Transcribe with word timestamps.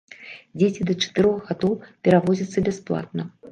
Дзеці 0.61 0.87
да 0.91 0.95
чатырох 1.03 1.37
гадоў 1.51 1.77
перавозяцца 2.03 2.67
бясплатна. 2.71 3.31